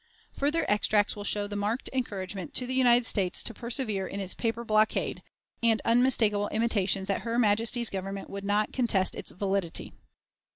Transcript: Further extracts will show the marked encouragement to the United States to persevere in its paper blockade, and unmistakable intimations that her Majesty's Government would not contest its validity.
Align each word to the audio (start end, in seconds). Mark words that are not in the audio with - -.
Further 0.33 0.65
extracts 0.67 1.15
will 1.15 1.23
show 1.23 1.45
the 1.45 1.55
marked 1.55 1.87
encouragement 1.93 2.55
to 2.55 2.65
the 2.65 2.73
United 2.73 3.05
States 3.05 3.43
to 3.43 3.53
persevere 3.53 4.07
in 4.07 4.19
its 4.19 4.33
paper 4.33 4.63
blockade, 4.63 5.21
and 5.61 5.79
unmistakable 5.85 6.47
intimations 6.47 7.07
that 7.07 7.21
her 7.21 7.37
Majesty's 7.37 7.91
Government 7.91 8.27
would 8.27 8.43
not 8.43 8.73
contest 8.73 9.13
its 9.13 9.29
validity. 9.29 9.93